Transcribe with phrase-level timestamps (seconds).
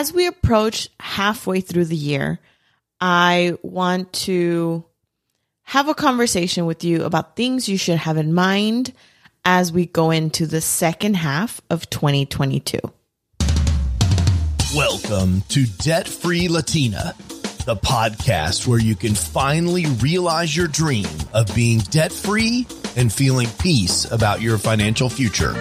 [0.00, 2.40] as we approach halfway through the year,
[3.02, 4.82] I want to
[5.64, 8.94] have a conversation with you about things you should have in mind
[9.44, 12.78] as we go into the second half of 2022.
[14.74, 17.14] Welcome to Debt Free Latina,
[17.66, 23.48] the podcast where you can finally realize your dream of being debt free and feeling
[23.58, 25.52] peace about your financial future.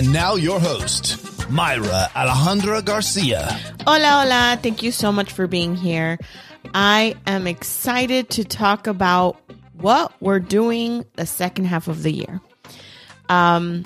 [0.00, 1.18] And now, your host,
[1.50, 3.52] Mayra Alejandra Garcia.
[3.86, 4.58] Hola, hola.
[4.62, 6.18] Thank you so much for being here.
[6.72, 9.36] I am excited to talk about
[9.74, 12.40] what we're doing the second half of the year.
[13.28, 13.84] Um,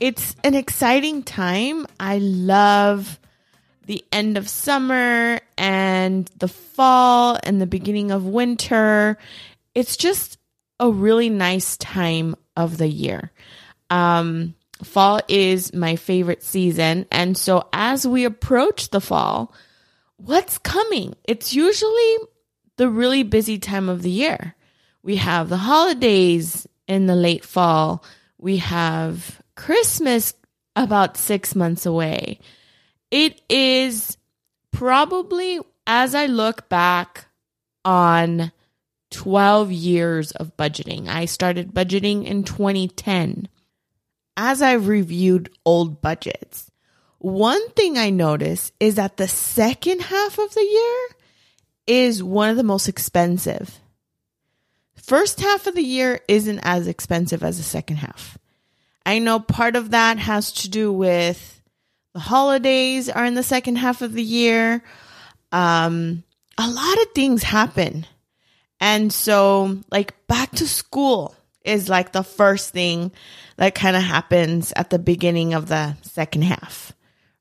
[0.00, 1.86] it's an exciting time.
[1.98, 3.18] I love
[3.86, 9.16] the end of summer and the fall and the beginning of winter.
[9.74, 10.36] It's just
[10.78, 13.32] a really nice time of the year.
[13.88, 17.06] Um, fall is my favorite season.
[17.12, 19.52] And so as we approach the fall,
[20.16, 21.14] what's coming?
[21.24, 22.16] It's usually
[22.76, 24.54] the really busy time of the year.
[25.02, 28.04] We have the holidays in the late fall.
[28.38, 30.34] We have Christmas
[30.74, 32.40] about six months away.
[33.10, 34.16] It is
[34.72, 37.26] probably, as I look back
[37.84, 38.50] on
[39.10, 43.48] 12 years of budgeting, I started budgeting in 2010
[44.36, 46.70] as I've reviewed old budgets,
[47.18, 51.08] one thing I notice is that the second half of the year
[51.86, 53.78] is one of the most expensive.
[54.94, 58.38] First half of the year isn't as expensive as the second half.
[59.06, 61.62] I know part of that has to do with
[62.14, 64.82] the holidays are in the second half of the year.
[65.52, 66.24] Um,
[66.56, 68.06] a lot of things happen.
[68.80, 71.34] And so, like, back to school
[71.64, 73.12] is like the first thing
[73.56, 76.92] that kind of happens at the beginning of the second half,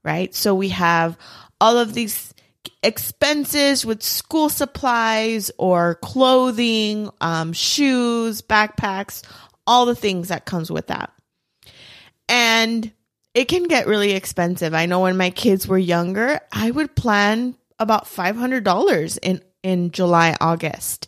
[0.04, 0.34] right?
[0.34, 1.18] So we have
[1.60, 2.34] all of these
[2.82, 9.24] expenses with school supplies or clothing, um, shoes, backpacks,
[9.66, 11.12] all the things that comes with that.
[12.30, 12.92] And
[13.34, 14.74] it can get really expensive.
[14.74, 20.36] I know when my kids were younger, I would plan about $500 in, in July,
[20.40, 21.08] August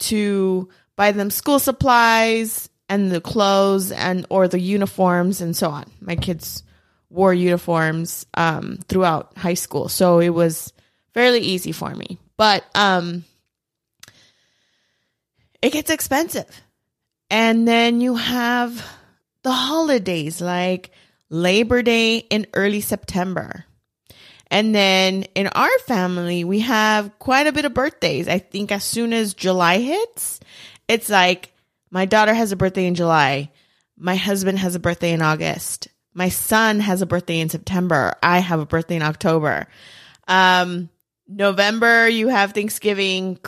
[0.00, 5.84] to buy them school supplies, and the clothes and or the uniforms and so on.
[6.00, 6.62] My kids
[7.10, 10.72] wore uniforms um, throughout high school, so it was
[11.12, 12.18] fairly easy for me.
[12.36, 13.24] But um,
[15.62, 16.62] it gets expensive,
[17.30, 18.84] and then you have
[19.42, 20.90] the holidays like
[21.30, 23.64] Labor Day in early September.
[24.50, 28.28] And then in our family, we have quite a bit of birthdays.
[28.28, 30.38] I think as soon as July hits,
[30.88, 31.52] it's like
[31.90, 33.50] my daughter has a birthday in July.
[33.96, 35.88] My husband has a birthday in August.
[36.12, 38.14] My son has a birthday in September.
[38.22, 39.66] I have a birthday in October.
[40.28, 40.88] Um,
[41.26, 43.38] November, you have Thanksgiving.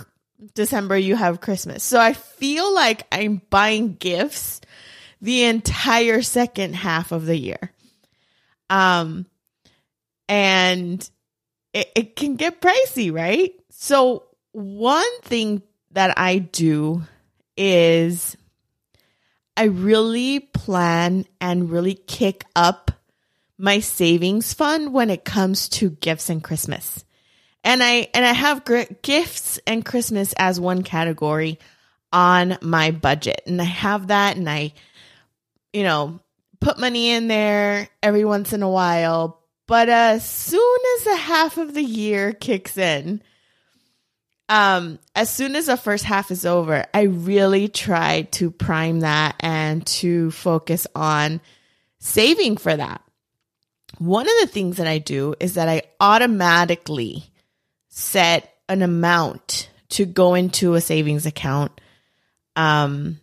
[0.54, 1.82] December, you have Christmas.
[1.82, 4.60] So I feel like I'm buying gifts
[5.20, 7.72] the entire second half of the year.
[8.68, 9.26] Um,
[10.28, 11.08] and
[11.72, 13.52] it, it can get pricey, right?
[13.70, 17.02] So one thing that I do
[17.56, 18.36] is
[19.56, 22.90] I really plan and really kick up
[23.58, 27.04] my savings fund when it comes to gifts and Christmas.
[27.64, 28.64] And I and I have
[29.02, 31.58] gifts and Christmas as one category
[32.12, 33.42] on my budget.
[33.46, 34.72] And I have that and I
[35.76, 36.18] you know,
[36.58, 41.58] put money in there every once in a while, but as soon as the half
[41.58, 43.22] of the year kicks in,
[44.48, 49.36] um, as soon as the first half is over, I really try to prime that
[49.40, 51.40] and to focus on
[51.98, 53.02] saving for that.
[53.98, 57.24] One of the things that I do is that I automatically
[57.88, 61.80] set an amount to go into a savings account
[62.54, 63.20] um,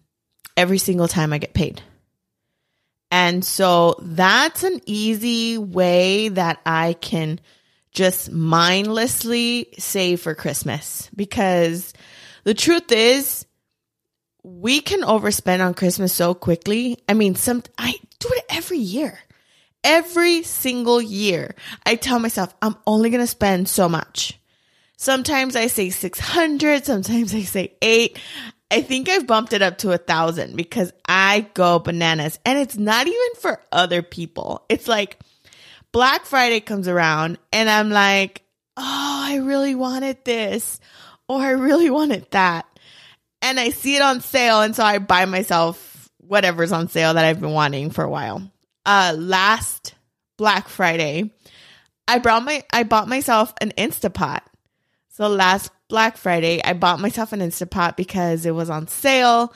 [0.57, 1.81] every single time I get paid.
[3.11, 7.39] And so that's an easy way that I can
[7.93, 11.93] just mindlessly save for Christmas because
[12.43, 13.45] the truth is
[14.43, 16.97] we can overspend on Christmas so quickly.
[17.07, 19.17] I mean, some I do it every year.
[19.85, 21.55] Every single year,
[21.85, 24.39] I tell myself I'm only going to spend so much.
[24.95, 28.17] Sometimes I say 600, sometimes I say 8.
[28.71, 32.77] I think I've bumped it up to a thousand because I go bananas and it's
[32.77, 34.65] not even for other people.
[34.69, 35.19] It's like
[35.93, 38.41] Black Friday comes around and I'm like,
[38.75, 40.79] oh, I really wanted this
[41.29, 42.65] or I really wanted that.
[43.41, 44.61] And I see it on sale.
[44.61, 48.41] And so I buy myself whatever's on sale that I've been wanting for a while.
[48.85, 49.93] Uh, last
[50.37, 51.31] Black Friday,
[52.07, 54.41] I brought my I bought myself an Instapot.
[55.09, 59.53] So last Black Friday, I bought myself an Instapot because it was on sale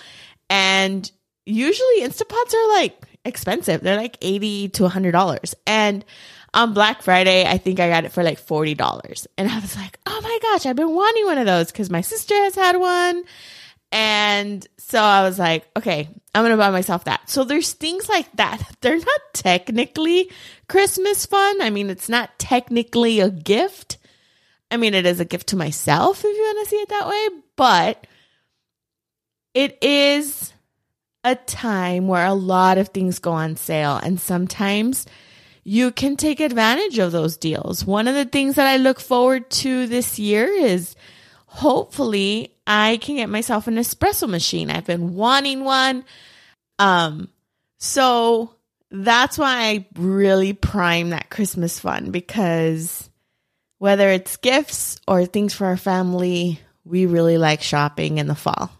[0.52, 1.10] and
[1.48, 3.82] usually Instapots are like expensive.
[3.82, 5.54] They're like 80 to $100.
[5.66, 6.06] And
[6.54, 9.28] on Black Friday, I think I got it for like $40.
[9.38, 12.02] And I was like, oh my gosh, I've been wanting one of those because my
[12.02, 13.24] sister has had one.
[13.92, 17.30] And so I was like, okay, I'm going to buy myself that.
[17.30, 18.62] So there's things like that.
[18.82, 20.32] They're not technically
[20.68, 21.62] Christmas fun.
[21.62, 23.98] I mean, it's not technically a gift.
[24.70, 27.08] I mean, it is a gift to myself if you want to see it that
[27.08, 28.08] way, but
[29.54, 30.52] it is
[31.32, 35.06] a time where a lot of things go on sale and sometimes
[35.64, 37.86] you can take advantage of those deals.
[37.86, 40.96] One of the things that I look forward to this year is
[41.46, 44.72] hopefully I can get myself an espresso machine.
[44.72, 46.06] I've been wanting one.
[46.80, 47.30] Um
[47.80, 48.56] so
[48.90, 53.10] that's why I really prime that Christmas fun because
[53.80, 58.72] whether it's gifts or things for our family, we really like shopping in the fall.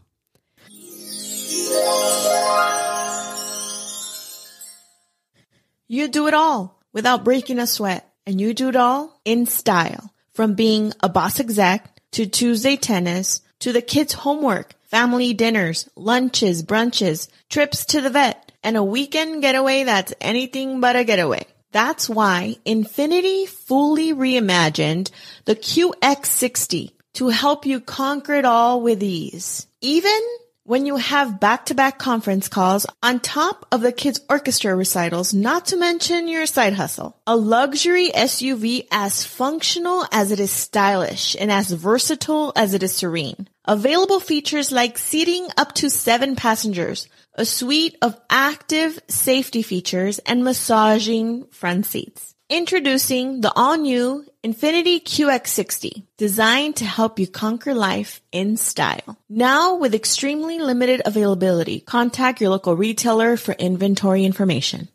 [5.90, 10.12] You do it all without breaking a sweat, and you do it all in style.
[10.34, 16.62] From being a boss exec to Tuesday tennis to the kids' homework, family dinners, lunches,
[16.64, 21.46] brunches, trips to the vet, and a weekend getaway that's anything but a getaway.
[21.72, 25.12] That's why Infiniti fully reimagined
[25.46, 29.68] the QX60 to help you conquer it all with ease.
[29.80, 30.20] Even
[30.68, 35.78] when you have back-to-back conference calls on top of the kids' orchestra recitals, not to
[35.78, 37.16] mention your side hustle.
[37.26, 42.94] A luxury SUV as functional as it is stylish and as versatile as it is
[42.94, 43.48] serene.
[43.64, 50.44] Available features like seating up to seven passengers, a suite of active safety features, and
[50.44, 52.36] massaging front seats.
[52.50, 59.18] Introducing the all-new Infiniti QX60, designed to help you conquer life in style.
[59.28, 64.88] Now with extremely limited availability, contact your local retailer for inventory information.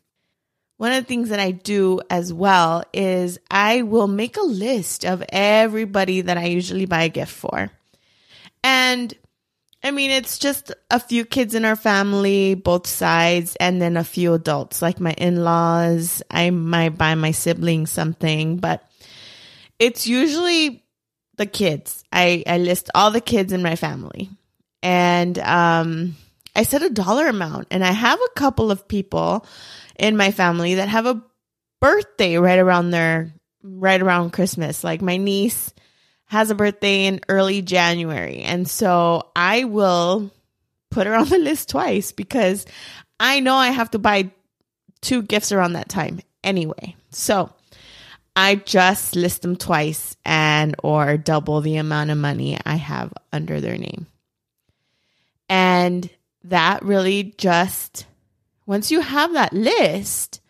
[0.77, 5.05] One of the things that I do as well is I will make a list
[5.05, 7.69] of everybody that I usually buy a gift for.
[8.63, 9.13] And
[9.83, 14.03] I mean, it's just a few kids in our family, both sides, and then a
[14.03, 16.23] few adults, like my in laws.
[16.31, 18.89] I might buy my siblings something, but
[19.79, 20.85] it's usually
[21.35, 22.05] the kids.
[22.13, 24.29] I, I list all the kids in my family.
[24.81, 26.15] And um,
[26.55, 29.45] I set a dollar amount, and I have a couple of people
[29.99, 31.21] in my family that have a
[31.81, 34.83] birthday right around their right around Christmas.
[34.83, 35.73] Like my niece
[36.33, 38.39] has a birthday in early January.
[38.39, 40.31] And so I will
[40.89, 42.65] put her on the list twice because
[43.19, 44.31] I know I have to buy
[44.99, 46.95] two gifts around that time anyway.
[47.11, 47.53] So
[48.35, 53.61] I just list them twice and or double the amount of money I have under
[53.61, 54.07] their name.
[55.49, 56.09] And
[56.45, 58.07] that really just
[58.65, 60.41] once you have that list,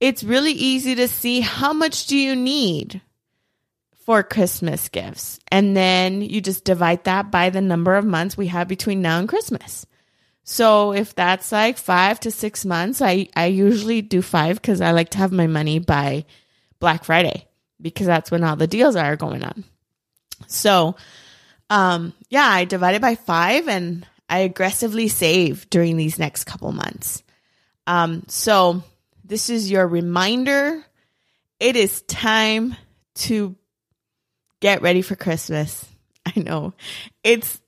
[0.00, 3.00] it's really easy to see how much do you need
[4.04, 5.40] for Christmas gifts.
[5.50, 9.18] And then you just divide that by the number of months we have between now
[9.18, 9.86] and Christmas.
[10.44, 14.90] So if that's like five to six months, I, I usually do five because I
[14.90, 16.26] like to have my money by
[16.80, 17.48] Black Friday
[17.80, 19.64] because that's when all the deals are going on.
[20.46, 20.96] So,
[21.70, 27.22] um, yeah, I divided by five and I aggressively save during these next couple months.
[27.86, 28.82] Um, so
[29.24, 30.84] this is your reminder.
[31.58, 32.76] It is time
[33.14, 33.56] to
[34.64, 35.84] get ready for Christmas.
[36.26, 36.72] I know
[37.22, 37.60] it's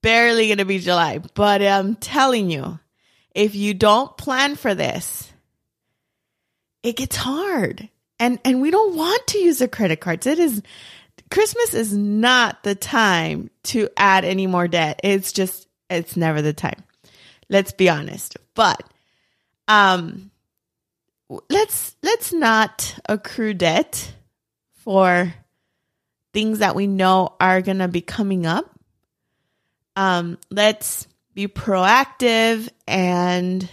[0.00, 2.78] barely going to be July, but I'm telling you,
[3.34, 5.28] if you don't plan for this,
[6.84, 7.88] it gets hard.
[8.20, 10.24] And and we don't want to use the credit cards.
[10.28, 10.62] It is
[11.32, 15.00] Christmas is not the time to add any more debt.
[15.02, 16.84] It's just it's never the time.
[17.48, 18.36] Let's be honest.
[18.54, 18.84] But
[19.66, 20.30] um
[21.50, 24.14] let's let's not accrue debt
[24.76, 25.34] for
[26.38, 28.70] things that we know are going to be coming up.
[29.96, 33.68] Um, let's be proactive and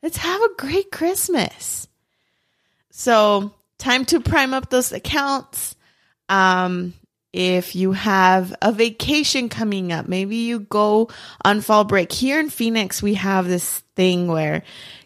[0.00, 1.88] let's have a great Christmas.
[2.92, 5.74] So, time to prime up those accounts.
[6.28, 6.94] Um,
[7.32, 11.10] if you have a vacation coming up, maybe you go
[11.44, 12.12] on fall break.
[12.12, 14.62] Here in Phoenix, we have this thing where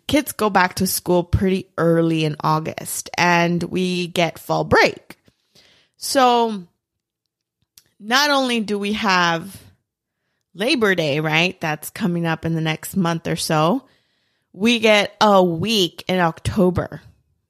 [0.09, 5.17] kids go back to school pretty early in August and we get fall break.
[5.97, 6.65] So
[8.01, 9.61] not only do we have
[10.55, 11.61] Labor Day, right?
[11.61, 13.85] That's coming up in the next month or so.
[14.53, 17.01] We get a week in October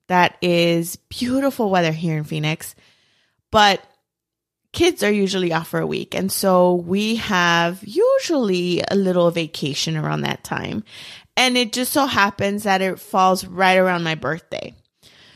[0.09, 2.75] that is beautiful weather here in Phoenix,
[3.51, 3.83] but
[4.73, 6.15] kids are usually off for a week.
[6.15, 10.85] And so we have usually a little vacation around that time.
[11.37, 14.75] And it just so happens that it falls right around my birthday.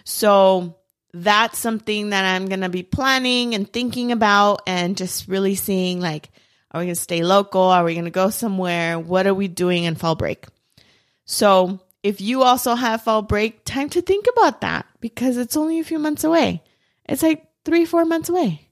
[0.05, 0.77] So
[1.15, 6.01] that's something that I'm going to be planning and thinking about and just really seeing
[6.01, 6.31] like,
[6.71, 7.61] are we going to stay local?
[7.61, 8.99] Are we going to go somewhere?
[8.99, 10.47] What are we doing in fall break?
[11.27, 15.79] So if you also have fall break, time to think about that because it's only
[15.81, 16.63] a few months away.
[17.05, 18.69] It's like three, four months away.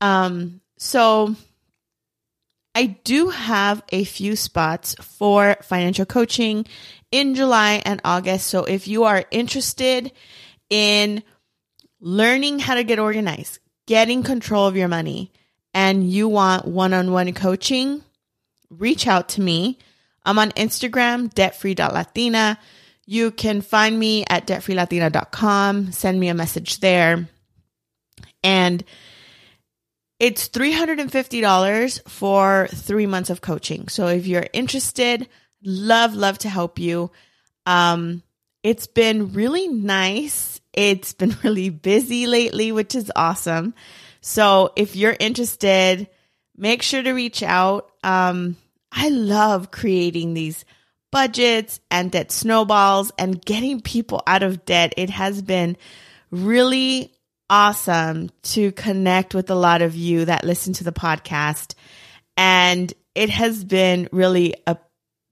[0.00, 1.34] Um, so
[2.74, 6.66] I do have a few spots for financial coaching
[7.10, 8.48] in July and August.
[8.48, 10.12] So if you are interested
[10.68, 11.22] in
[12.00, 15.32] learning how to get organized, getting control of your money,
[15.74, 18.02] and you want one on one coaching,
[18.70, 19.78] reach out to me.
[20.24, 22.58] I'm on Instagram, debtfree.latina.
[23.04, 25.92] You can find me at debtfreelatina.com.
[25.92, 27.28] Send me a message there.
[28.42, 28.82] And
[30.18, 33.88] it's $350 for three months of coaching.
[33.88, 35.28] So if you're interested,
[35.62, 37.10] love, love to help you.
[37.66, 38.22] Um,
[38.62, 40.60] it's been really nice.
[40.76, 43.74] It's been really busy lately, which is awesome.
[44.20, 46.08] So if you're interested,
[46.56, 47.90] make sure to reach out.
[48.04, 48.56] Um,
[48.92, 50.64] I love creating these
[51.10, 54.94] budgets and debt snowballs and getting people out of debt.
[54.96, 55.76] It has been
[56.30, 57.12] really
[57.48, 61.74] awesome to connect with a lot of you that listen to the podcast.
[62.36, 64.76] And it has been really a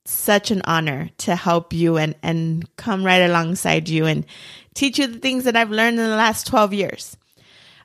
[0.04, 4.26] such an honor to help you and, and come right alongside you and
[4.74, 7.16] teach you the things that I've learned in the last 12 years.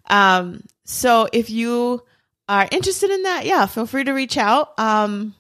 [0.10, 2.04] Um, so if you
[2.48, 4.78] are interested in that, yeah, feel free to reach out.
[4.80, 5.36] Um,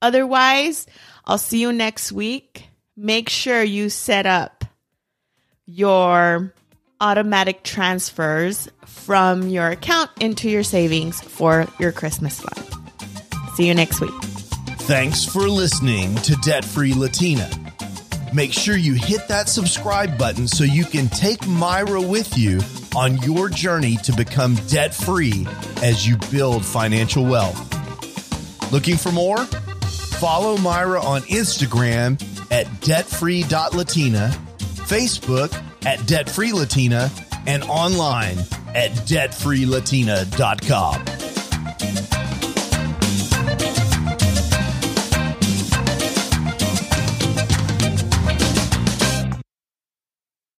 [0.00, 0.86] otherwise,
[1.24, 2.66] I'll see you next week.
[2.96, 4.64] Make sure you set up
[5.66, 6.52] your
[7.00, 12.84] automatic transfers from your account into your savings for your Christmas fund.
[13.54, 14.29] See you next week.
[14.90, 17.48] Thanks for listening to Debt Free Latina.
[18.34, 22.60] Make sure you hit that subscribe button so you can take Mayra with you
[22.96, 25.46] on your journey to become debt free
[25.80, 28.72] as you build financial wealth.
[28.72, 29.44] Looking for more?
[29.44, 32.20] Follow Mayra on Instagram
[32.50, 35.54] at debtfree.latina, Facebook
[35.86, 37.12] at debtfreelatina,
[37.46, 38.38] and online
[38.74, 41.19] at debtfreelatina.com.